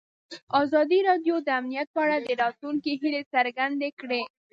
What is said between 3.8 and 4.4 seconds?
کړې.